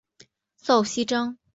[0.57, 1.37] 赵锡章。